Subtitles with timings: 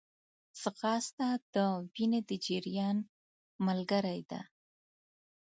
[0.61, 1.55] ځغاسته د
[1.93, 2.97] وینې د جریان
[3.65, 4.41] ملګری ده